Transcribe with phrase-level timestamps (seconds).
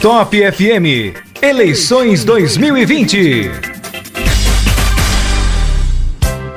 [0.00, 3.50] Top FM, eleições 2020.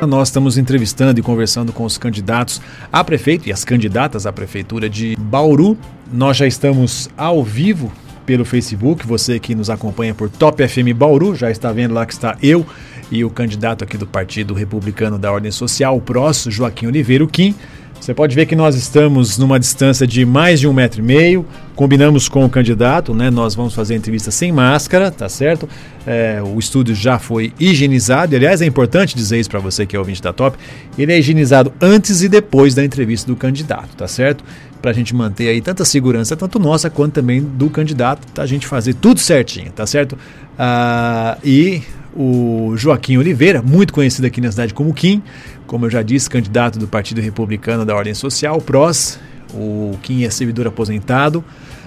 [0.08, 2.62] Nós estamos entrevistando e conversando com os candidatos
[2.94, 5.76] a prefeito e as candidatas à prefeitura de Bauru.
[6.14, 7.92] Nós já estamos ao vivo
[8.28, 9.08] pelo Facebook.
[9.08, 12.64] Você que nos acompanha por Top FM Bauru já está vendo lá que está eu
[13.10, 17.56] e o candidato aqui do Partido Republicano da Ordem Social, o PROS, Joaquim Oliveira Kim.
[18.02, 21.46] Você pode ver que nós estamos numa distância de mais de um metro e meio.
[21.76, 23.30] Combinamos com o candidato, né?
[23.30, 25.70] Nós vamos fazer a entrevista sem máscara, tá certo?
[26.04, 28.36] É, o estúdio já foi higienizado.
[28.36, 30.58] Aliás, é importante dizer isso para você que é ouvinte da Top.
[30.98, 34.44] Ele é higienizado antes e depois da entrevista do candidato, tá certo?
[34.82, 38.66] Para a gente manter aí tanta segurança, tanto nossa quanto também do candidato, a gente
[38.66, 40.18] fazer tudo certinho, tá certo?
[40.58, 41.84] Ah, e
[42.16, 45.22] o Joaquim Oliveira, muito conhecido aqui na cidade como Kim,
[45.66, 49.20] como eu já disse, candidato do Partido Republicano da Ordem Social, PROS.
[49.54, 51.44] O Kim é servidor aposentado.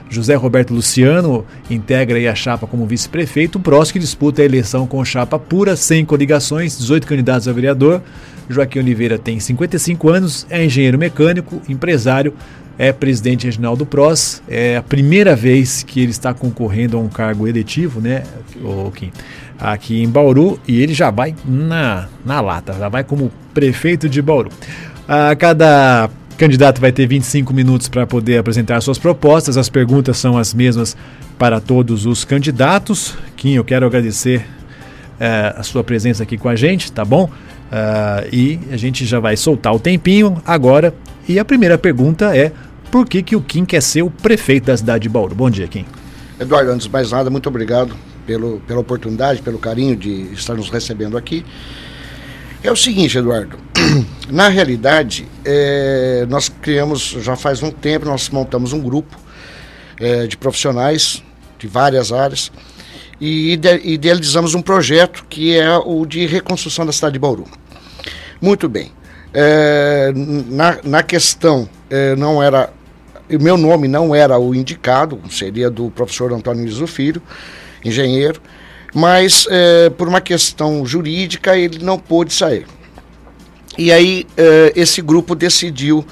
[0.08, 3.58] José Roberto Luciano integra a chapa como vice-prefeito.
[3.58, 8.02] O PROS que disputa a eleição com chapa pura, sem coligações, 18 candidatos a vereador.
[8.48, 12.34] Joaquim Oliveira tem 55 anos, é engenheiro mecânico, empresário,
[12.78, 14.42] é presidente regional do PROS.
[14.48, 18.24] É a primeira vez que ele está concorrendo a um cargo eletivo, né,
[18.94, 19.10] Kim?
[19.58, 24.20] Aqui em Bauru e ele já vai na, na lata, já vai como prefeito de
[24.20, 24.50] Bauru.
[25.06, 29.56] A cada candidato vai ter 25 minutos para poder apresentar suas propostas.
[29.56, 30.96] As perguntas são as mesmas
[31.38, 33.16] para todos os candidatos.
[33.36, 34.44] Kim, eu quero agradecer
[35.20, 37.30] é, a sua presença aqui com a gente, tá bom?
[37.64, 40.94] Uh, e a gente já vai soltar o tempinho agora.
[41.28, 42.52] E a primeira pergunta é:
[42.90, 45.34] por que, que o Kim quer ser o prefeito da cidade de Bauru?
[45.34, 45.84] Bom dia, Kim.
[46.38, 47.96] Eduardo, antes de mais nada, muito obrigado
[48.26, 51.44] pelo, pela oportunidade, pelo carinho de estar nos recebendo aqui.
[52.62, 53.58] É o seguinte, Eduardo.
[54.30, 59.18] Na realidade, é, nós criamos, já faz um tempo, nós montamos um grupo
[60.00, 61.22] é, de profissionais
[61.58, 62.50] de várias áreas
[63.20, 63.52] e
[63.84, 67.44] idealizamos um projeto que é o de reconstrução da cidade de Bauru.
[68.40, 68.90] Muito bem.
[69.32, 72.72] É, na, na questão, é, não era.
[73.30, 77.22] O meu nome não era o indicado, seria do professor Antônio Iso Filho
[77.84, 78.40] engenheiro,
[78.94, 82.66] mas é, por uma questão jurídica ele não pôde sair.
[83.76, 86.04] E aí é, esse grupo decidiu,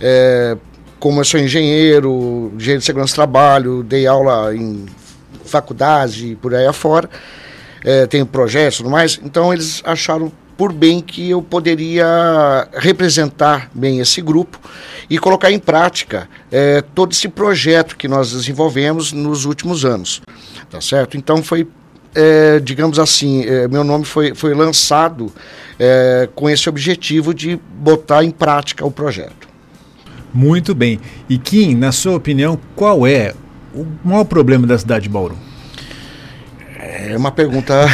[0.00, 0.56] é,
[1.00, 4.86] como eu sou engenheiro, engenheiro de segurança do trabalho, dei aula em
[5.44, 7.10] faculdade e por aí afora,
[7.84, 13.70] é, tenho projetos e tudo mais, então eles acharam por bem que eu poderia representar
[13.72, 14.58] bem esse grupo
[15.08, 20.20] e colocar em prática é, todo esse projeto que nós desenvolvemos nos últimos anos
[20.70, 21.16] tá certo?
[21.16, 21.66] Então foi,
[22.14, 25.32] é, digamos assim, é, meu nome foi, foi lançado
[25.78, 29.48] é, com esse objetivo de botar em prática o projeto.
[30.32, 31.00] Muito bem.
[31.28, 33.34] E Kim, na sua opinião, qual é
[33.74, 35.36] o maior problema da cidade de Bauru?
[36.78, 37.86] É uma pergunta.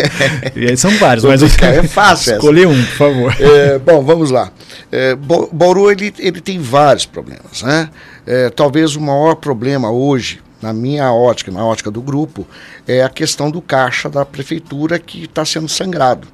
[0.54, 2.34] e aí são vários, mas é fácil.
[2.34, 3.36] Escolher um, por favor.
[3.38, 4.50] É, bom, vamos lá.
[4.90, 5.16] É,
[5.52, 7.88] Bauru ele, ele tem vários problemas, né?
[8.26, 12.46] É, talvez o maior problema hoje na minha ótica, na ótica do grupo,
[12.86, 16.26] é a questão do caixa da prefeitura que está sendo sangrado.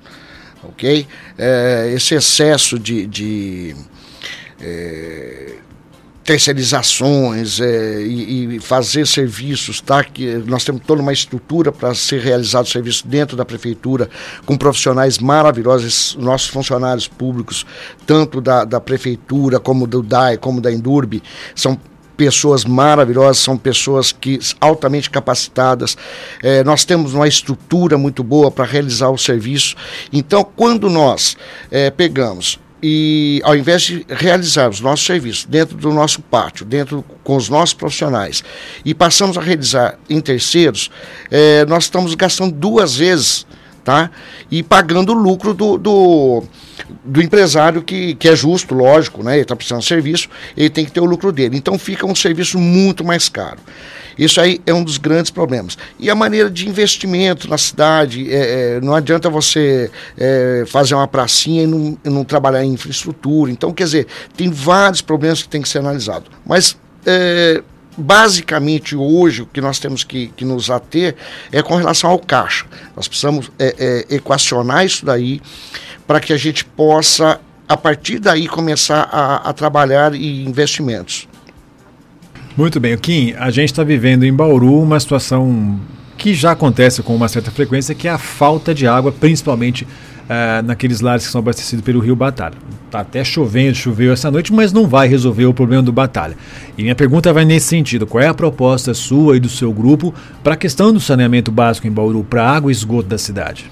[0.62, 1.06] Ok?
[1.36, 3.76] É, esse excesso de, de
[4.60, 5.56] é,
[6.24, 10.02] terceirizações é, e, e, fazer serviços, tá?
[10.02, 14.08] Que nós temos toda uma estrutura para ser realizado serviço dentro da prefeitura,
[14.46, 17.66] com profissionais maravilhosos, nossos funcionários públicos,
[18.06, 21.22] tanto da, da prefeitura como do DAE, como da Endurbe,
[21.54, 21.78] são
[22.16, 25.96] pessoas maravilhosas, são pessoas que altamente capacitadas.
[26.42, 29.76] É, nós temos uma estrutura muito boa para realizar o serviço.
[30.12, 31.36] Então, quando nós
[31.70, 37.34] é, pegamos e ao invés de realizarmos nosso serviço dentro do nosso pátio, dentro com
[37.34, 38.44] os nossos profissionais,
[38.84, 40.90] e passamos a realizar em terceiros,
[41.30, 43.46] é, nós estamos gastando duas vezes,
[43.82, 44.10] tá?
[44.50, 46.44] E pagando o lucro do, do
[47.04, 49.34] do empresário que, que é justo, lógico, né?
[49.34, 51.56] Ele está precisando de serviço, ele tem que ter o lucro dele.
[51.56, 53.58] Então fica um serviço muito mais caro.
[54.16, 55.76] Isso aí é um dos grandes problemas.
[55.98, 61.08] E a maneira de investimento na cidade, é, é, não adianta você é, fazer uma
[61.08, 63.50] pracinha e não, não, trabalhar em infraestrutura.
[63.50, 64.06] Então, quer dizer,
[64.36, 66.30] tem vários problemas que tem que ser analisado.
[66.46, 67.62] Mas é,
[67.96, 71.14] basicamente hoje o que nós temos que, que, nos ater
[71.52, 72.66] é com relação ao caixa.
[72.96, 75.40] Nós precisamos é, é, equacionar isso daí
[76.06, 81.28] para que a gente possa, a partir daí, começar a, a trabalhar em investimentos.
[82.56, 85.80] Muito bem, Kim, a gente está vivendo em Bauru uma situação
[86.16, 90.62] que já acontece com uma certa frequência, que é a falta de água, principalmente uh,
[90.64, 92.54] naqueles lares que são abastecidos pelo Rio Batalha.
[92.86, 96.36] Está até chovendo, choveu essa noite, mas não vai resolver o problema do Batalha.
[96.78, 100.14] E minha pergunta vai nesse sentido: qual é a proposta sua e do seu grupo
[100.42, 103.70] para a questão do saneamento básico em Bauru para água e esgoto da cidade?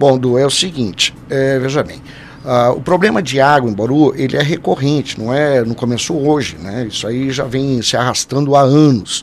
[0.00, 1.98] Bom, Du, é o seguinte, é, veja bem.
[2.42, 6.56] Uh, o problema de água em Bauru ele é recorrente, não é, não começou hoje,
[6.58, 6.86] né?
[6.88, 9.22] Isso aí já vem se arrastando há anos.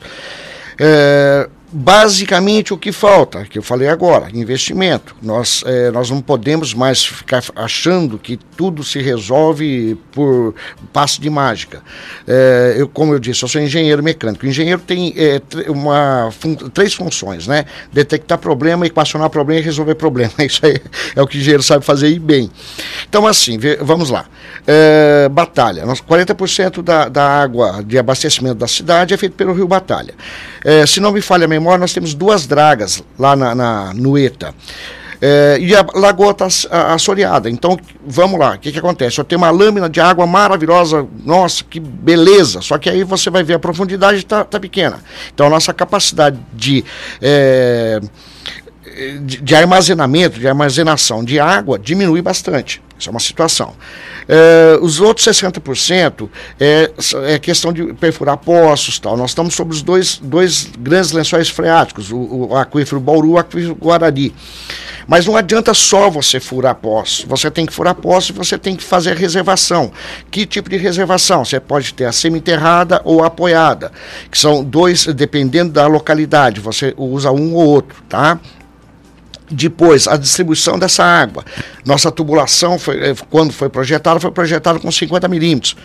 [0.80, 5.16] É, basicamente o que falta, que eu falei agora, investimento.
[5.22, 10.56] Nós, é, nós não podemos mais ficar achando que tudo se resolve por
[10.94, 11.84] passe de mágica.
[12.26, 14.46] É, eu, como eu disse, eu sou engenheiro mecânico.
[14.46, 17.66] O engenheiro tem é, uma, fun três funções, né?
[17.92, 20.34] Detectar problema, equacionar problema e resolver problema.
[20.40, 20.80] Isso aí
[21.16, 22.50] é o que o engenheiro sabe fazer e bem.
[23.10, 24.26] Então, assim, vamos lá.
[24.66, 25.86] É, Batalha.
[25.86, 30.14] 40% da, da água de abastecimento da cidade é feito pelo Rio Batalha.
[30.64, 33.94] É, se não me falha a memória, nós temos duas dragas lá na, na.
[35.20, 36.48] É, e a lagoa está
[36.94, 37.50] assoreada.
[37.50, 39.20] Então, vamos lá, o que, que acontece?
[39.20, 42.62] Eu tenho uma lâmina de água maravilhosa, nossa, que beleza.
[42.62, 45.00] Só que aí você vai ver a profundidade está tá pequena.
[45.34, 46.84] Então, a nossa capacidade de.
[47.22, 48.00] É,
[49.22, 52.82] de, de, armazenamento, de armazenação de água diminui bastante.
[53.00, 53.74] Isso é uma situação.
[54.28, 56.30] É, os outros 60%
[56.60, 56.92] é,
[57.26, 59.16] é questão de perfurar poços tal.
[59.16, 63.38] Nós estamos sobre os dois, dois grandes lençóis freáticos, o, o aquífero Bauru e o
[63.38, 64.34] aquífero Guarani.
[65.08, 67.24] Mas não adianta só você furar poços.
[67.26, 69.90] Você tem que furar poços e você tem que fazer reservação.
[70.30, 71.46] Que tipo de reservação?
[71.46, 73.92] Você pode ter a semi-enterrada ou a apoiada,
[74.30, 78.38] que são dois, dependendo da localidade, você usa um ou outro, tá?
[79.50, 81.46] Depois, a distribuição dessa água.
[81.86, 85.76] Nossa tubulação, foi, eh, quando foi projetada, foi projetada com 50 milímetros.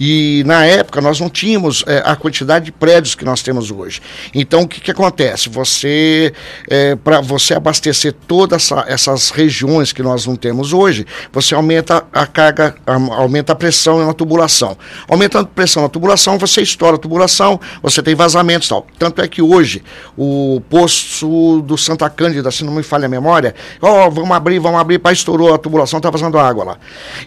[0.00, 4.02] E na época nós não tínhamos é, a quantidade de prédios que nós temos hoje.
[4.34, 5.48] Então o que, que acontece?
[5.48, 6.32] Você,
[6.68, 11.54] é, eh, para você abastecer todas essa, essas regiões que nós não temos hoje, você
[11.54, 14.76] aumenta a carga, aumenta a pressão na tubulação.
[15.06, 18.84] Aumentando a pressão na tubulação, você estoura a tubulação, você tem vazamentos tal.
[18.98, 19.82] Tanto é que hoje
[20.16, 24.80] o poço do Santa Cândida, se não me falha memória, ó, oh, vamos abrir, vamos
[24.80, 26.78] abrir, para estourou a tubulação, está vazando água lá.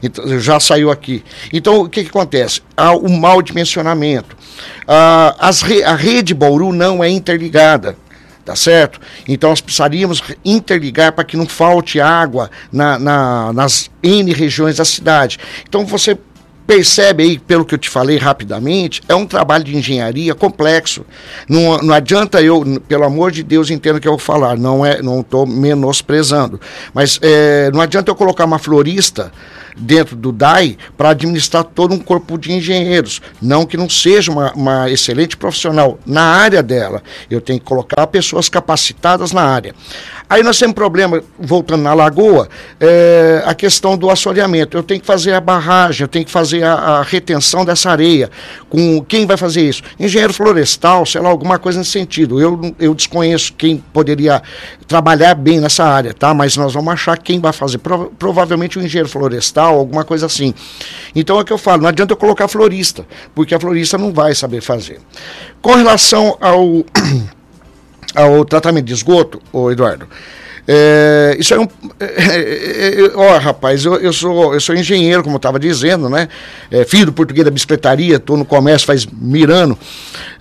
[0.03, 1.23] Então, já saiu aqui.
[1.53, 2.61] Então, o que, que acontece?
[2.75, 4.35] Há o mau dimensionamento.
[4.87, 7.95] Ah, as re a rede Bauru não é interligada
[8.45, 9.01] tá certo?
[9.27, 14.85] Então nós precisaríamos interligar para que não falte água na, na, nas N regiões da
[14.85, 15.39] cidade.
[15.67, 16.15] Então você
[16.65, 21.05] percebe aí, pelo que eu te falei rapidamente, é um trabalho de engenharia complexo.
[21.47, 24.85] Não, não adianta eu, pelo amor de Deus, entendo o que eu vou falar, não
[24.85, 26.59] é, não estou menosprezando.
[26.93, 29.31] Mas é, não adianta eu colocar uma florista
[29.75, 33.21] dentro do DAI para administrar todo um corpo de engenheiros.
[33.41, 37.01] Não que não seja uma, uma, excelente profissional na área dela.
[37.29, 39.73] Eu tenho que colocar pessoas capacitadas na área.
[40.27, 42.49] Aí nós temos problema, voltando na lagoa,
[42.79, 44.75] é, a questão do assoreamento.
[44.75, 48.29] Eu tenho que fazer a barragem, eu tenho que fazer a, a, retenção dessa areia.
[48.67, 49.83] Com quem vai fazer isso?
[49.99, 52.41] Engenheiro florestal, sei lá, alguma coisa nesse sentido.
[52.41, 54.41] Eu, eu desconheço quem poderia
[54.87, 56.33] trabalhar bem nessa área, tá?
[56.33, 57.77] Mas nós vamos achar quem vai fazer.
[57.77, 60.53] Pro, provavelmente o engenheiro florestal, alguma coisa assim.
[61.15, 64.13] Então é o que eu falo, não adianta eu colocar florista, porque a florista não
[64.13, 64.99] vai saber fazer.
[65.61, 66.85] Com relação ao
[68.15, 70.07] ao tratamento de esgoto, ô Eduardo,
[70.67, 71.67] é, isso é um.
[71.99, 76.09] É, é, é, ó, rapaz, eu, eu, sou, eu sou engenheiro, como eu estava dizendo,
[76.09, 76.27] né?
[76.71, 79.77] É, filho do português da bicicletaria, estou no comércio faz mirando.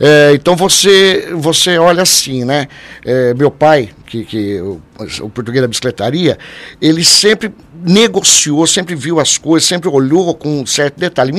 [0.00, 2.68] É, então você, você olha assim, né?
[3.36, 4.80] meu pai, que, que o,
[5.22, 6.38] o português da bicicletaria,
[6.80, 7.52] ele sempre
[7.84, 11.32] negociou, sempre viu as coisas, sempre olhou com um certo detalhe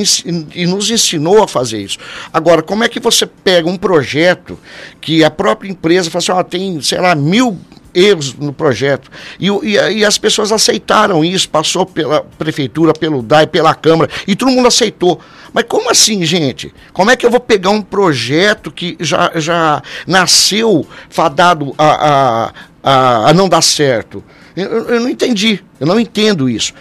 [0.54, 1.98] e nos ensinou a fazer isso.
[2.32, 4.56] Agora, como é que você pega um projeto
[5.00, 7.58] que a própria empresa fala assim, ó, tem, sei lá, mil
[7.96, 9.10] erros no projeto.
[9.40, 14.36] E, e, e, as pessoas aceitaram isso, passou pela prefeitura, pelo DAI, pela Câmara, e
[14.36, 15.18] todo mundo aceitou.
[15.52, 16.72] Mas como assim, gente?
[16.92, 22.52] Como é que eu vou pegar um projeto que já, já nasceu fadado a, a,
[22.82, 24.22] a, a não dar certo?
[24.54, 26.72] Eu, eu, não entendi, eu não entendo isso.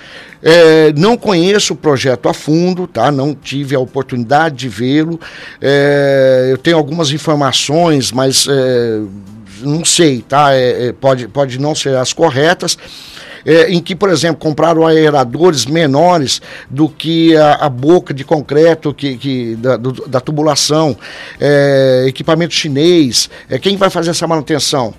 [0.41, 3.11] É, não conheço o projeto a fundo, tá?
[3.11, 5.19] Não tive a oportunidade de vê-lo.
[5.61, 9.01] É, eu tenho algumas informações, mas é,
[9.65, 10.53] não sei, tá?
[10.53, 12.77] É, é, pode, pode não ser as corretas.
[13.45, 18.91] É, em que, por exemplo, compraram aeradores menores do que a, a boca de concreto
[18.91, 20.97] que, que da, do, da tubulação,
[21.39, 23.29] é, equipamento chinês.
[23.47, 24.95] É, quem vai fazer essa manutenção?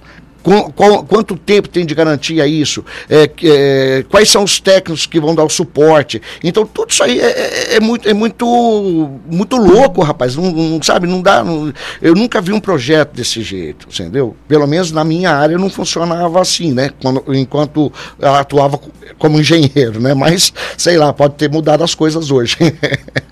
[1.08, 2.84] Quanto tempo tem de garantia isso?
[3.10, 6.22] É, é, quais são os técnicos que vão dar o suporte?
[6.42, 10.36] Então, tudo isso aí é, é, é muito, é muito, muito louco, rapaz.
[10.36, 11.42] Não, não sabe, não dá.
[11.42, 14.36] Não, eu nunca vi um projeto desse jeito, entendeu?
[14.46, 16.90] Pelo menos na minha área não funcionava assim, né?
[17.02, 18.78] Quando, enquanto atuava
[19.18, 20.14] como engenheiro, né?
[20.14, 22.56] Mas, sei lá, pode ter mudado as coisas hoje.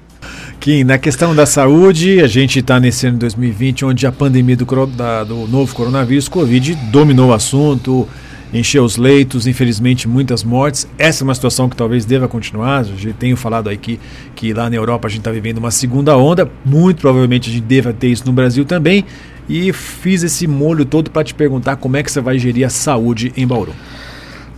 [0.65, 4.57] Kim, na questão da saúde, a gente está nesse ano de 2020, onde a pandemia
[4.57, 8.09] do, da, do novo coronavírus, Covid, dominou o assunto,
[8.51, 10.89] encheu os leitos, infelizmente muitas mortes.
[10.97, 12.87] Essa é uma situação que talvez deva continuar.
[13.05, 14.01] Eu tenho falado aqui
[14.35, 17.65] que lá na Europa a gente está vivendo uma segunda onda, muito provavelmente a gente
[17.65, 19.05] deva ter isso no Brasil também.
[19.47, 22.71] E fiz esse molho todo para te perguntar como é que você vai gerir a
[22.71, 23.75] saúde em Bauru.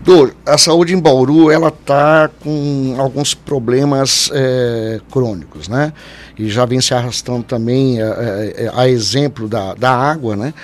[0.06, 5.92] Doutor, a saúde em Bauru ela está com alguns problemas é, crônicos, né?
[6.38, 10.54] E já vem se arrastando também é, é, a exemplo da, da água, né?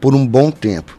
[0.00, 0.98] Por um bom tempo.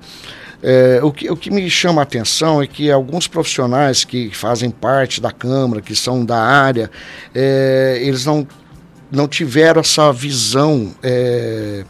[0.64, 4.72] É, o, que, o que me chama a atenção é que alguns profissionais que fazem
[4.72, 6.90] parte da Câmara, que são da área,
[7.36, 8.48] é, eles não,
[9.12, 11.84] não tiveram essa visão é,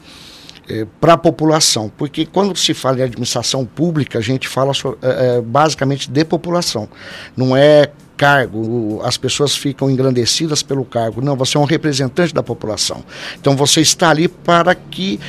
[1.00, 5.40] para a população, porque quando se fala em administração pública, a gente fala so, é,
[5.42, 6.90] basicamente de população,
[7.36, 11.22] não é cargo, as pessoas ficam engrandecidas pelo cargo.
[11.22, 13.06] Não, você é um representante da população.
[13.40, 15.20] Então você está ali para que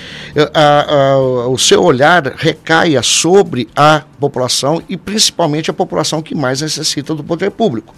[0.54, 1.18] a, a,
[1.48, 7.22] o seu olhar recaia sobre a população e principalmente a população que mais necessita do
[7.22, 7.94] poder público.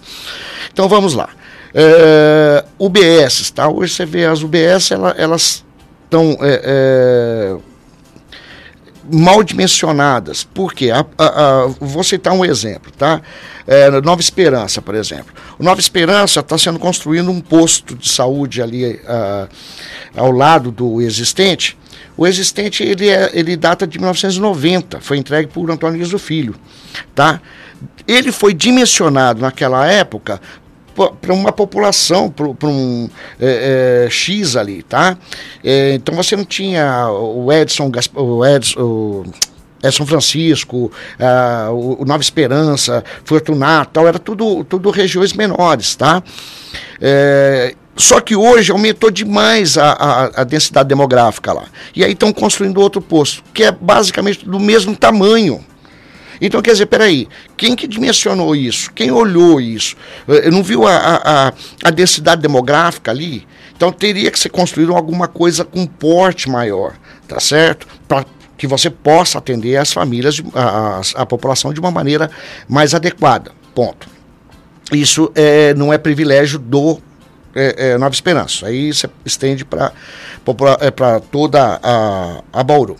[0.71, 1.29] Então vamos lá.
[1.73, 3.69] É, UBS, tá?
[3.69, 5.63] Hoje você vê as UBS, ela, elas
[6.11, 7.57] estão é, é,
[9.09, 10.43] mal dimensionadas.
[10.43, 10.91] Por quê?
[10.91, 13.21] A, a, a, vou citar um exemplo, tá?
[13.65, 15.33] É, Nova Esperança, por exemplo.
[15.57, 18.99] O Nova Esperança está sendo construído um posto de saúde ali
[20.15, 21.77] ao lado do existente.
[22.17, 26.55] O existente ele, é, ele data de 1990, foi entregue por Antônio Guizo Filho,
[27.15, 27.41] tá?
[28.07, 30.41] Ele foi dimensionado naquela época
[30.93, 35.17] para uma população, para um é, é, X ali, tá?
[35.63, 39.23] É, então você não tinha o Edson, o Edson, o
[39.83, 40.91] Edson Francisco,
[41.71, 46.21] o, o, Nova Esperança, Fortunato, tal, era tudo, tudo regiões menores, tá?
[46.99, 51.65] É, só que hoje aumentou demais a, a, a, densidade demográfica lá.
[51.95, 55.63] E aí estão construindo outro posto, que é basicamente do mesmo tamanho.
[56.41, 58.91] Então, quer dizer, peraí, quem que dimensionou isso?
[58.93, 59.95] Quem olhou isso?
[60.27, 63.47] Eh, não viu a, a, a densidade demográfica ali?
[63.77, 66.95] Então, teria que ser construído alguma coisa com porte maior,
[67.27, 67.87] tá certo?
[68.07, 68.25] Para
[68.57, 72.29] que você possa atender as famílias, a, a, população de uma maneira
[72.67, 73.51] mais adequada.
[73.73, 74.07] Ponto.
[74.91, 76.99] Isso é, não é privilégio do
[77.55, 78.67] é, é, Nova Esperança.
[78.67, 79.91] Aí você estende para
[81.31, 82.97] toda a, a Bauru.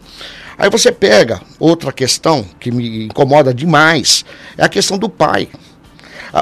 [0.61, 4.23] Aí você pega outra questão que me incomoda demais,
[4.55, 5.49] é a questão do pai.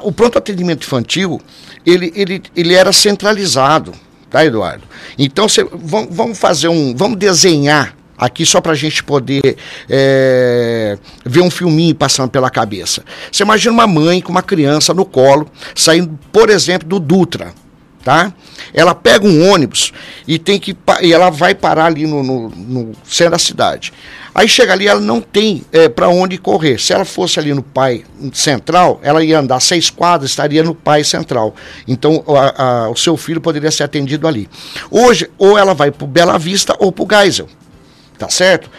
[0.04, 1.40] O pronto atendimento infantil,
[1.86, 3.94] ele, ele, ele era centralizado,
[4.30, 4.84] tá, Eduardo?
[5.18, 6.94] Então, cê, vamos, vamos fazer um.
[6.94, 9.56] Vamos desenhar aqui só para a gente poder
[9.90, 13.06] é, ver um filminho passando pela cabeça.
[13.32, 17.54] Você imagina uma mãe com uma criança no colo, saindo, por exemplo, do Dutra
[18.04, 18.34] tá?
[18.74, 19.92] Ela pega um ônibus
[20.28, 23.94] e tem que e ela vai parar ali no, no, no centro da cidade.
[24.34, 26.80] Aí chega ali, ela não tem é, para onde correr.
[26.80, 31.04] Se ela fosse ali no Pai Central, ela ia andar seis quadras, estaria no Pai
[31.04, 31.54] Central.
[31.88, 34.48] Então a, a, o seu filho poderia ser atendido ali.
[34.90, 37.50] Hoje, ou ela vai para Bela Vista ou para o Geisel,
[38.18, 38.70] tá certo?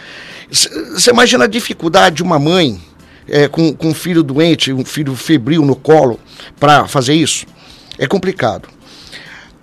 [0.49, 2.81] Você imagina a dificuldade de uma mãe
[3.27, 6.19] é, com, com um filho doente, um filho febril no colo,
[6.59, 7.45] para fazer isso?
[7.97, 8.67] É complicado.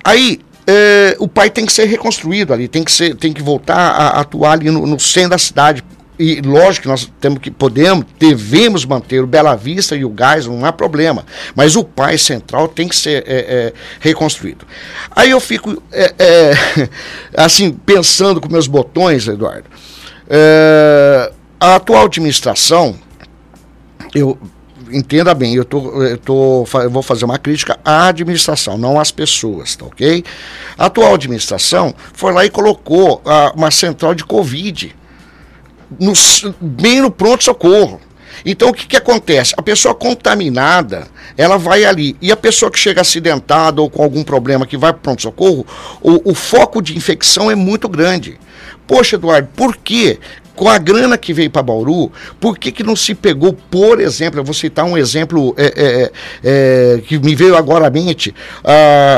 [0.03, 3.75] Aí é, o pai tem que ser reconstruído ali, tem que, ser, tem que voltar
[3.75, 5.83] a, atuar ali no, no centro da cidade.
[6.17, 10.45] E lógico que nós temos que podemos, devemos manter o Bela Vista e o Gás,
[10.45, 11.25] não há problema.
[11.55, 14.67] Mas o pai central tem que ser é, é, reconstruído.
[15.11, 15.81] Aí eu fico
[17.35, 19.69] assim, pensando com meus botões, Eduardo.
[21.59, 22.95] A atual administração,
[24.13, 24.37] eu
[24.91, 29.11] entenda bem, eu, tô, eu, tô, eu vou fazer uma crítica à administração, não às
[29.11, 30.23] pessoas, tá ok?
[30.77, 34.95] A atual administração foi lá e colocou ah, uma central de Covid
[35.99, 36.13] no,
[36.61, 37.99] bem no pronto-socorro.
[38.45, 39.53] Então o que, que acontece?
[39.57, 42.15] A pessoa contaminada, ela vai ali.
[42.21, 45.65] E a pessoa que chega acidentada ou com algum problema que vai para pronto-socorro,
[46.01, 48.39] o, o foco de infecção é muito grande.
[48.87, 50.19] Poxa, Eduardo, por quê?
[50.59, 54.41] Com a grana que veio para Bauru, por que, que não se pegou, por exemplo,
[54.41, 56.11] eu vou citar um exemplo é, é,
[56.43, 58.35] é, que me veio agora à mente.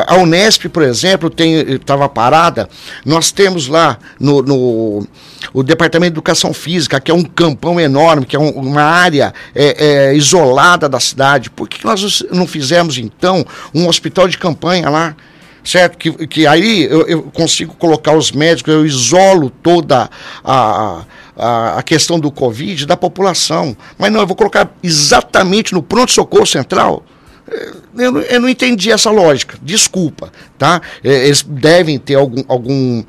[0.05, 1.33] a Unesp, por exemplo,
[1.67, 2.69] estava parada.
[3.03, 5.07] Nós temos lá no, no
[5.51, 9.33] o Departamento de Educação Física, que é um campão enorme, que é um, uma área
[9.55, 11.49] é, é, isolada da cidade.
[11.49, 13.43] Por que nós não fizemos, então,
[13.73, 15.15] um hospital de campanha lá?
[15.63, 15.97] certo?
[15.97, 20.09] Que, que aí eu, eu, consigo colocar os médicos, eu isolo toda
[20.43, 21.03] a,
[21.41, 23.75] a, a, questão do Covid da população.
[23.97, 27.03] Mas não, eu vou colocar exatamente no pronto-socorro central.
[27.49, 30.79] É, eu, eu, não entendi essa lógica, desculpa, tá?
[31.03, 33.03] É, eles devem ter algum, algum,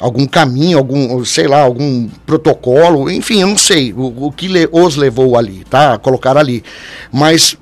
[0.00, 4.68] algum caminho, algum, sei lá, algum protocolo, enfim, eu não sei o, o que le,
[4.72, 5.96] os levou ali, tá?
[5.96, 6.64] Colocar ali.
[7.12, 7.56] Mas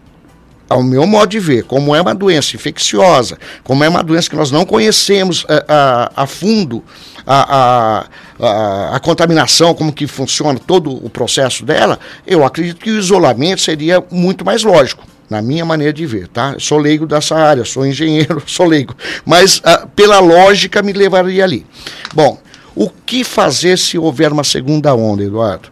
[0.69, 4.37] ao meu modo de ver, como é uma doença infecciosa, como é uma doença que
[4.37, 6.85] nós não conhecemos a, eh, a, a fundo
[7.27, 8.07] a,
[8.41, 13.61] a, a, contaminação, como que funciona todo o processo dela, eu acredito que o isolamento
[13.61, 16.55] seria muito mais lógico na minha maneira de ver, tá?
[16.59, 18.95] sou leigo dessa área, sou engenheiro, sou leigo,
[19.27, 21.67] mas uh, pela lógica me levaria ali.
[22.15, 22.39] Bom,
[22.75, 25.69] o que fazer se houver uma segunda onda, Eduardo?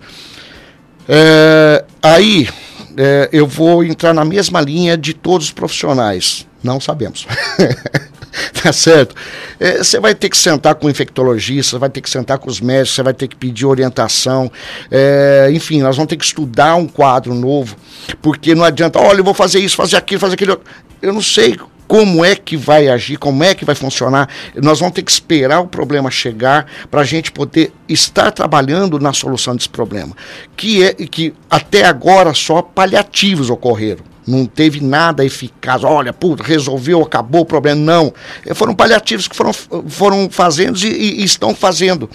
[1.09, 2.49] É, aí
[2.97, 6.47] é, eu vou entrar na mesma linha de todos os profissionais.
[6.63, 7.27] Não sabemos.
[8.63, 9.15] tá certo?
[9.59, 12.49] É, você é, vai ter que sentar com o infectologista, vai ter que sentar com
[12.49, 14.51] os médicos, você vai ter que pedir orientação.
[14.91, 17.77] É, enfim, nós vamos ter que estudar um quadro novo,
[18.21, 20.61] porque não adianta, olha, eu vou fazer isso, fazer aquilo, fazer aquilo.
[21.01, 24.29] Eu não sei como é que vai agir, como é que vai funcionar.
[24.55, 29.13] Nós vamos ter que esperar o problema chegar para a gente poder estar trabalhando na
[29.13, 30.17] solução desse problema,
[30.57, 35.85] que é que até agora só paliativos ocorreram não teve nada eficaz.
[35.85, 37.81] Olha, puta, resolveu, acabou o problema.
[37.81, 38.13] Não.
[38.45, 42.11] É, foram paliativos que foram, foram fazendo e, e estão fazendo.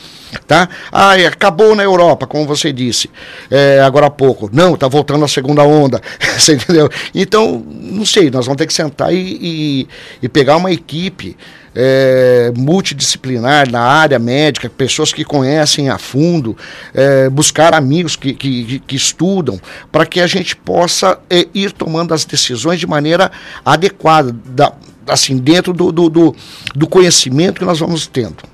[0.45, 0.67] Tá?
[0.91, 3.09] Ah, acabou na Europa, como você disse
[3.49, 4.49] é, agora há pouco.
[4.51, 6.01] Não, está voltando a segunda onda.
[6.37, 6.89] você entendeu?
[7.13, 9.87] Então, não sei, nós vamos ter que sentar e, e,
[10.23, 11.37] e pegar uma equipe
[11.75, 16.55] é, multidisciplinar na área médica, pessoas que conhecem a fundo,
[16.93, 19.59] é, buscar amigos que, que, que estudam,
[19.91, 23.31] para que a gente possa é, ir tomando as decisões de maneira
[23.63, 24.73] adequada, da,
[25.07, 26.35] assim, dentro do, do, do,
[26.75, 28.50] do conhecimento que nós vamos tendo.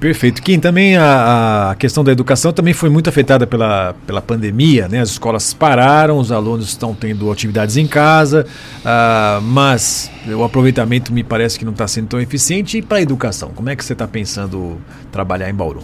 [0.00, 0.40] Perfeito.
[0.42, 5.00] Kim, também a, a, questão da educação também foi muito afetada pela, pela pandemia, né?
[5.00, 8.46] As escolas pararam, os alunos estão tendo atividades em casa,
[8.80, 12.78] uh, mas o aproveitamento me parece que não está sendo tão eficiente.
[12.78, 14.78] E para a educação, como é que você está pensando
[15.10, 15.82] trabalhar em Bauru?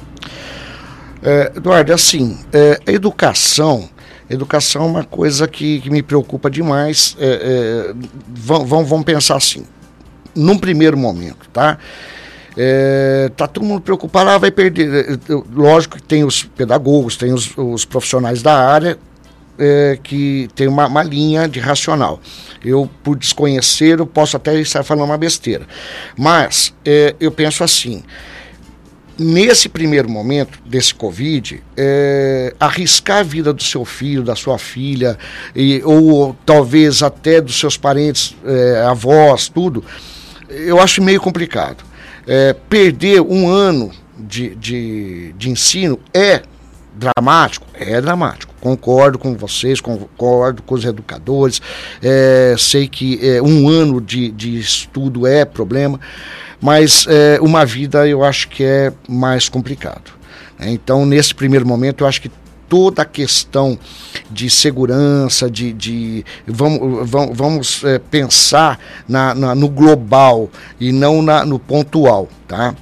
[1.21, 3.89] É, Eduardo, assim, é, a educação,
[4.31, 7.17] educação é uma coisa que, que me preocupa demais.
[7.19, 7.95] É, é,
[8.29, 9.65] vamos, vamos pensar assim,
[10.37, 11.79] num primeiro momento, tá?
[12.57, 15.13] É, tá todo mundo preocupado, ah, vai perder.
[15.13, 15.19] É,
[15.53, 18.99] lógico que tem os pedagogos, tem os, os profissionais da área
[19.59, 22.21] é, que tem uma, uma, linha de racional.
[22.65, 25.67] Eu, por desconhecer, eu posso até estar falando uma besteira.
[26.17, 28.03] Mas é, eu penso assim.
[29.17, 35.17] Nesse primeiro momento desse Covid, é, arriscar a vida do seu filho, da sua filha,
[35.55, 39.85] e, ou talvez até dos seus parentes, é, avós, tudo,
[40.49, 41.85] eu acho meio complicado
[42.27, 46.43] é, perder um ano de, de, de ensino é
[46.95, 47.67] dramático?
[47.75, 48.55] É dramático.
[48.61, 51.61] Concordo com vocês, concordo com os educadores.
[52.03, 56.01] É, sei que é, um ano de, de estudo é problema,
[56.61, 60.13] mas é, uma vida eu acho que é mais complicado.
[60.61, 62.31] Então, nesse primeiro momento, eu acho que
[62.69, 63.79] toda a questão
[64.31, 70.49] de segurança, de, de vamos, vamos, vamos é, pensar na, na, no global
[70.81, 72.75] e não na, no pontual, tá?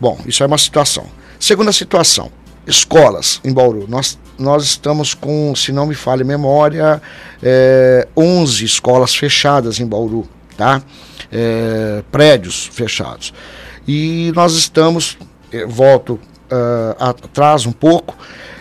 [0.00, 1.06] Bom, isso é uma situação.
[1.38, 2.30] Segunda situação,
[2.66, 3.86] escolas em Bauru.
[3.88, 7.00] Nós, nós estamos com, se não me falha memória,
[7.42, 10.82] é, 11 escolas fechadas em Bauru, tá?
[11.30, 13.32] É, prédios fechados.
[13.86, 15.18] E nós estamos,
[15.52, 18.16] é, volto uh, atrás um pouco,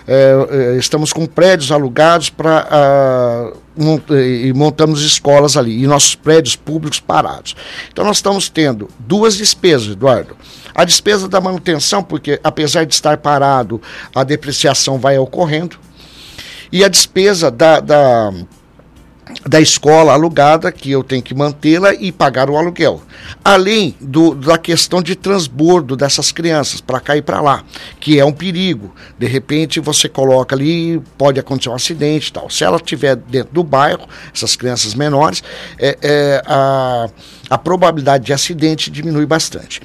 [0.08, 6.56] é, é, estamos com prédios alugados para mont e montamos escolas ali e nossos prédios
[6.56, 7.56] públicos parados.
[7.92, 10.36] Então nós estamos tendo duas despesas, Eduardo.
[10.74, 13.82] A despesa da manutenção, porque apesar de estar parado,
[14.16, 15.78] a depreciação vai ocorrendo.
[16.72, 18.34] E a despesa da, da
[19.46, 23.02] da escola alugada, que eu tenho que mantê-la e pagar o aluguel.
[23.44, 27.64] Além do, da questão de transbordo dessas crianças para cá e para lá,
[28.00, 28.94] que é um perigo.
[29.18, 32.50] De repente você coloca ali, pode acontecer um acidente tal.
[32.50, 35.44] Se ela estiver dentro do bairro, essas crianças menores,
[35.80, 37.10] é, é, a,
[37.50, 39.82] a probabilidade de acidente diminui bastante.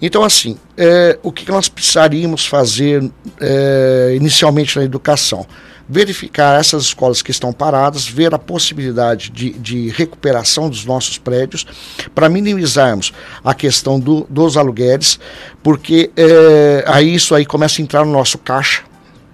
[0.00, 5.46] Então, assim, é, o que nós precisaríamos fazer é, inicialmente na educação?
[5.92, 11.66] Verificar essas escolas que estão paradas, ver a possibilidade de, de recuperação dos nossos prédios,
[12.14, 13.12] para minimizarmos
[13.44, 15.20] a questão do, dos aluguéis,
[15.62, 18.84] porque é, aí isso aí começa a entrar no nosso caixa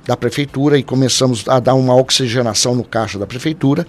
[0.05, 3.87] da prefeitura e começamos a dar uma oxigenação no caixa da prefeitura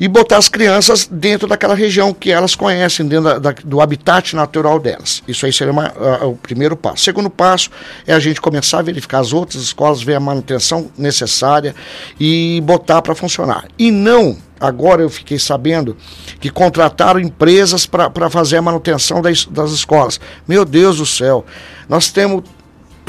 [0.00, 4.34] e botar as crianças dentro daquela região que elas conhecem, dentro da, da, do habitat
[4.34, 5.22] natural delas.
[5.28, 5.92] Isso aí seria uma,
[6.24, 7.04] o primeiro passo.
[7.04, 7.70] Segundo passo
[8.06, 11.74] é a gente começar a verificar as outras escolas, ver a manutenção necessária
[12.18, 13.68] e botar para funcionar.
[13.78, 15.96] E não agora eu fiquei sabendo
[16.38, 20.20] que contrataram empresas para fazer a manutenção das, das escolas.
[20.46, 21.44] Meu Deus do céu,
[21.88, 22.44] nós temos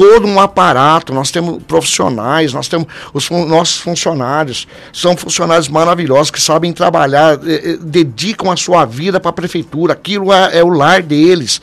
[0.01, 6.41] todo um aparato, nós temos profissionais, nós temos os nossos funcionários, são funcionários maravilhosos que
[6.41, 10.69] sabem trabalhar, eh, eh, dedicam a sua vida para a prefeitura, aquilo é, é, o
[10.69, 11.61] lar deles.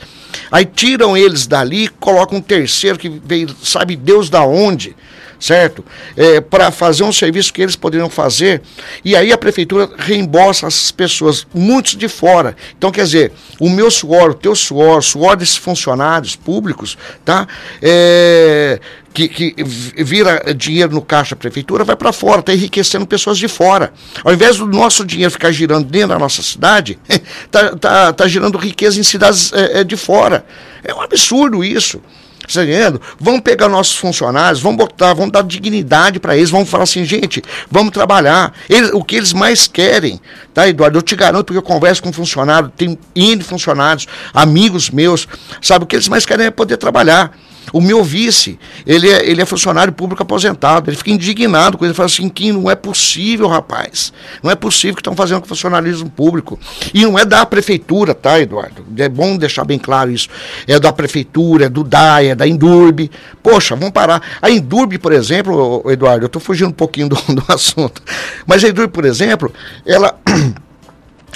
[0.49, 4.95] Aí tiram eles dali, colocam um terceiro que veio, sabe Deus da onde,
[5.39, 5.83] certo?
[6.15, 8.61] É, para fazer um serviço que eles poderiam fazer.
[9.03, 12.55] E aí a prefeitura reembolsa essas pessoas, muitos de fora.
[12.77, 17.47] Então, quer dizer, o meu suor, o teu suor, o suor desses funcionários públicos, tá?
[17.81, 18.79] É,
[19.13, 19.55] que, que,
[20.03, 23.91] vira dinheiro no caixa da prefeitura, vai para fora, está enriquecendo pessoas de fora.
[24.23, 26.99] Ao invés do nosso dinheiro ficar girando dentro da nossa cidade,
[27.45, 30.45] está tá, tá gerando riqueza em cidades é, é, de fora.
[30.83, 32.01] É um absurdo isso.
[32.49, 32.99] Você entendendo?
[33.19, 37.43] Vamos pegar nossos funcionários, vamos botar, vamos dar dignidade para eles, vamos falar assim, gente,
[37.69, 38.53] vamos trabalhar.
[38.67, 40.19] Eles, o que eles mais querem,
[40.51, 40.97] tá, Eduardo?
[40.97, 45.27] Eu te garanto, porque eu converso com funcionário, tem N funcionários, amigos meus,
[45.61, 45.83] sabe?
[45.83, 47.37] O que eles mais querem é poder trabalhar.
[47.71, 50.89] O meu vice, ele é, ele é funcionário público aposentado.
[50.89, 51.93] Ele fica indignado com ele.
[51.93, 54.11] Fala assim: que não é possível, rapaz.
[54.41, 56.59] Não é possível que estão fazendo com funcionalismo público.
[56.93, 58.83] E não é da prefeitura, tá, Eduardo?
[58.97, 60.29] É bom deixar bem claro isso.
[60.67, 63.09] É da prefeitura, é do DAE, é da Indurb.
[63.43, 64.21] Poxa, vamos parar.
[64.41, 68.01] A Indurb, por exemplo, Eduardo, eu estou fugindo um pouquinho do, do assunto.
[68.45, 69.53] Mas a Indurb, por exemplo,
[69.85, 70.17] ela.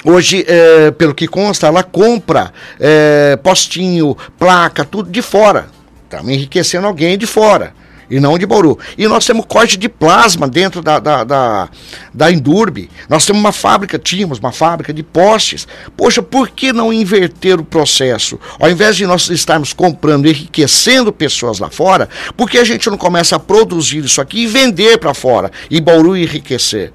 [0.06, 5.73] Hoje, é, pelo que consta, ela compra é, postinho, placa, tudo de fora.
[6.16, 7.74] Estamos enriquecendo alguém de fora
[8.08, 8.78] e não de Bauru.
[8.96, 11.68] E nós temos corte de plasma dentro da, da, da,
[12.12, 12.88] da Indurb.
[13.08, 15.66] Nós temos uma fábrica, tínhamos uma fábrica de postes.
[15.96, 18.38] Poxa, por que não inverter o processo?
[18.58, 22.96] Ao invés de nós estarmos comprando, enriquecendo pessoas lá fora, por que a gente não
[22.96, 25.50] começa a produzir isso aqui e vender para fora?
[25.70, 26.92] E Bauru enriquecer?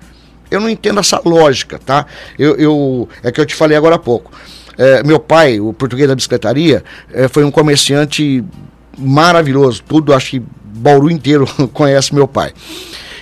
[0.51, 2.05] Eu não entendo essa lógica, tá?
[2.37, 4.31] Eu, eu, é que eu te falei agora há pouco.
[4.75, 8.43] É, meu pai, o português da bicicletaria, é, foi um comerciante
[8.99, 9.81] maravilhoso.
[9.87, 12.53] Tudo, acho que Bauru inteiro conhece meu pai.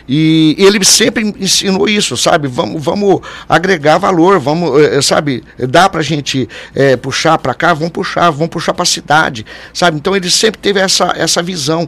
[0.08, 2.48] E ele sempre ensinou isso, sabe?
[2.48, 5.44] Vamos, vamos agregar valor, vamos, eh, sabe?
[5.58, 9.98] Dá pra gente é, puxar para cá, vamos puxar, vamos puxar para a cidade, sabe?
[9.98, 11.88] Então ele sempre teve essa, essa visão.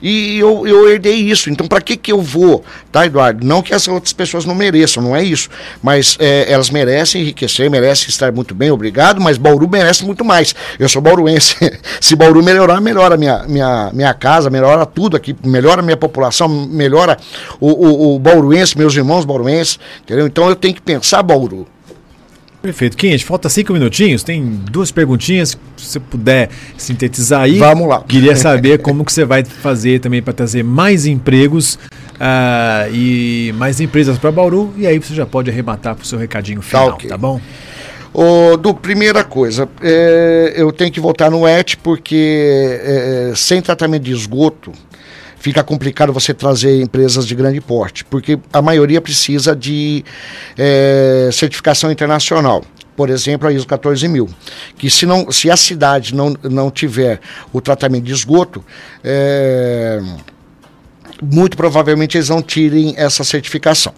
[0.00, 1.50] E eu, eu herdei isso.
[1.50, 3.44] Então, para que que eu vou, tá, Eduardo?
[3.44, 5.48] Não que as outras pessoas não mereçam, não é isso.
[5.82, 10.54] Mas é, elas merecem enriquecer, merecem estar muito bem, obrigado, mas Bauru merece muito mais.
[10.78, 11.56] Eu sou bauruense.
[12.00, 17.16] Se Bauru melhorar, melhora minha, minha, minha casa, melhora tudo aqui, melhora minha população, melhora
[17.60, 20.26] o, o, o bauruense, meus irmãos bauruenses, entendeu?
[20.26, 21.66] Então eu tenho que pensar Bauru.
[22.66, 22.96] Perfeito.
[22.96, 27.58] Quinhente, falta cinco minutinhos, tem duas perguntinhas, se você puder sintetizar aí.
[27.58, 28.02] Vamos lá.
[28.02, 31.78] Queria saber como que você vai fazer também para trazer mais empregos
[32.14, 36.18] uh, e mais empresas para Bauru, e aí você já pode arrematar para o seu
[36.18, 37.10] recadinho tá final, tá, okay.
[37.10, 37.40] tá bom?
[38.12, 44.04] O, do, primeira coisa, é, eu tenho que voltar no ET porque é, sem tratamento
[44.04, 44.72] de esgoto,
[45.38, 50.04] fica complicado você trazer empresas de grande porte, porque a maioria precisa de
[50.56, 52.64] é, certificação internacional
[52.96, 54.26] por exemplo, a ISO 14000,
[54.78, 57.20] que se, não, se a cidade não, não tiver
[57.52, 58.64] o tratamento de esgoto,
[59.04, 60.00] é,
[61.22, 63.92] muito provavelmente eles não tirem essa certificação.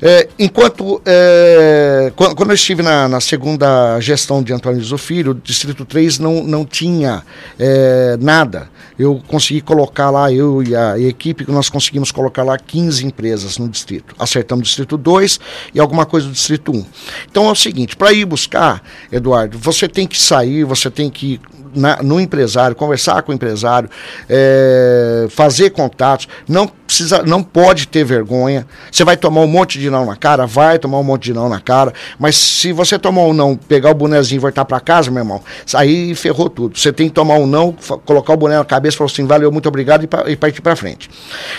[0.00, 5.84] É, enquanto, é, quando eu estive na, na, segunda gestão de Antônio Filho, o Distrito
[5.84, 7.22] 3 não, não tinha
[7.58, 8.68] é, nada.
[8.98, 13.68] Eu consegui colocar lá, eu e a equipe, nós conseguimos colocar lá 15 empresas no
[13.68, 14.14] distrito.
[14.18, 15.38] Acertamos o Distrito 2
[15.74, 16.86] e alguma coisa do Distrito 1.
[17.30, 18.82] Então é o seguinte, para ir buscar,
[19.12, 21.38] Eduardo, você tem que sair, você tem que
[21.76, 23.88] na, no empresário, conversar com o empresário,
[24.28, 28.66] é, fazer contatos, não precisa, não pode ter vergonha.
[28.90, 31.48] Você vai tomar um monte de não na cara, vai tomar um monte de não
[31.48, 35.10] na cara, mas se você tomar um não, pegar o bonezinho e voltar para casa,
[35.10, 35.42] meu irmão,
[35.74, 36.78] aí ferrou tudo.
[36.78, 39.68] Você tem que tomar um não, colocar o boné na cabeça, falar assim, valeu, muito
[39.68, 41.10] obrigado e, e partir para frente.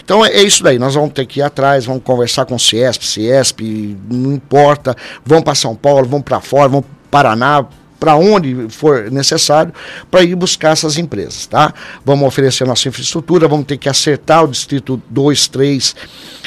[0.04, 2.60] Então é, é, isso daí, nós vamos ter que ir atrás, vamos conversar com o
[2.60, 3.62] Ciesp, Ciesp,
[4.10, 7.66] não importa, vamos para São Paulo, vamos para fora, vamos para Paraná,
[8.00, 9.74] para onde for necessário,
[10.10, 11.74] para ir buscar essas empresas, tá?
[12.06, 15.96] Vamos oferecer nossa infraestrutura, vamos ter que acertar o distrito 2, 3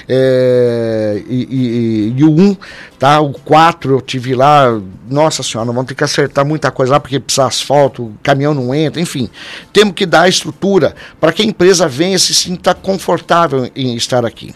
[0.08, 2.56] é, e, e, e, o 1,
[2.98, 3.20] tá?
[3.20, 7.18] O 4 eu tive lá, nossa senhora, vamos ter que acertar muita coisa lá, porque
[7.18, 9.28] precisa asfalto, caminhão não entra, enfim.
[9.72, 14.54] Temos que dar estrutura para que a empresa venha se sinta confortável em estar aqui.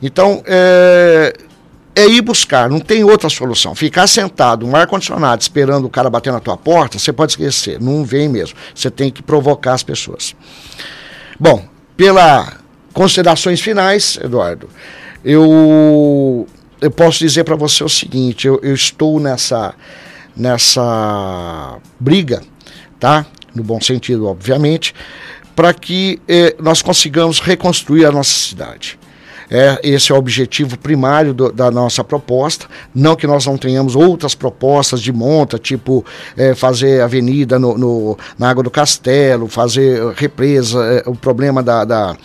[0.00, 1.32] Então, é,
[1.94, 3.74] é ir buscar, não tem outra solução.
[3.74, 8.04] Ficar sentado, um ar-condicionado, esperando o cara bater na tua porta, você pode esquecer, não
[8.04, 8.56] vem mesmo.
[8.74, 10.34] Você tem que provocar as pessoas.
[11.38, 11.64] Bom,
[11.96, 12.56] pela
[12.92, 14.68] considerações finais, Eduardo,
[15.24, 16.46] eu,
[16.80, 19.74] eu posso dizer para você o seguinte: eu, eu, estou nessa,
[20.36, 22.42] nessa briga,
[22.98, 23.26] tá?
[23.54, 24.94] No bom sentido, obviamente,
[25.54, 28.98] para que eh, nós consigamos reconstruir a nossa cidade.
[29.54, 32.66] É, esse é o objetivo primário do, da nossa proposta.
[32.94, 36.02] Não que nós não tenhamos outras propostas de monta, tipo
[36.38, 41.84] é, fazer avenida no, no, na Água do Castelo, fazer represa, é, o problema da,
[41.84, 42.16] da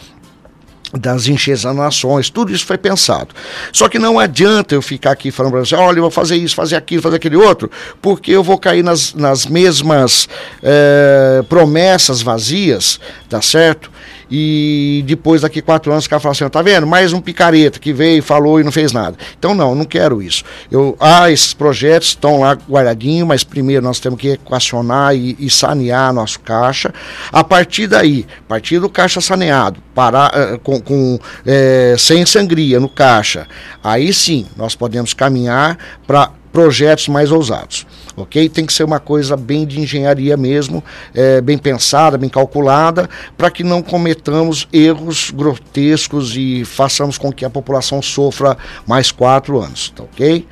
[0.93, 3.35] das enxezanações, tudo isso foi pensado.
[3.73, 6.55] Só que não adianta eu ficar aqui falando para você, olha, eu vou fazer isso,
[6.55, 7.69] fazer aquilo, fazer aquele outro,
[8.01, 10.29] porque eu vou cair nas, nas mesmas
[10.63, 13.91] é, promessas vazias, tá certo?
[14.29, 16.85] E depois daqui quatro anos o cara fala assim, tá vendo?
[16.85, 19.17] Mais um picareta que veio, falou e não fez nada.
[19.37, 20.43] Então não, não quero isso.
[20.71, 25.49] Eu, ah, esses projetos estão lá guardadinhos, mas primeiro nós temos que equacionar e, e
[25.49, 26.93] sanear nosso caixa.
[27.31, 32.79] A partir daí, a partir do caixa saneado, parar, uh, com, com é, sem sangria
[32.79, 33.47] no caixa,
[33.83, 37.85] aí sim nós podemos caminhar para projetos mais ousados
[38.17, 38.49] ok?
[38.49, 43.51] Tem que ser uma coisa bem de engenharia mesmo, é, bem pensada, bem calculada, para
[43.51, 49.93] que não cometamos erros grotescos e façamos com que a população sofra mais quatro anos,
[49.95, 50.45] tá ok?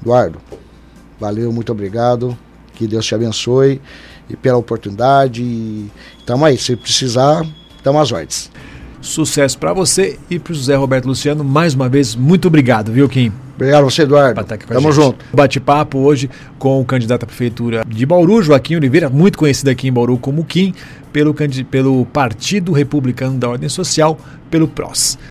[0.00, 0.40] Eduardo,
[1.20, 2.36] valeu, muito obrigado,
[2.74, 3.80] que Deus te abençoe
[4.28, 5.90] e pela oportunidade.
[6.18, 8.50] Estamos aí, se precisar, estamos às ordens.
[9.00, 11.42] Sucesso para você e para o José Roberto Luciano.
[11.42, 13.32] Mais uma vez, muito obrado, viu, Kim?
[13.56, 14.42] Obrigado você, Eduardo.
[14.68, 15.24] Tamo junto.
[15.34, 19.92] Bate-papo hoje com o candidato à prefeitura de Bauru, Joaquim Oliveira, muito conhecido aqui em
[19.92, 20.74] Bauru como Kim,
[21.12, 21.34] pelo,
[21.70, 24.18] pelo Partido Republicano da Ordem Social,
[24.50, 25.18] pelo PROS.